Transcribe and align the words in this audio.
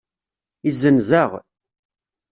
Izzenz-aɣ. 0.69 1.31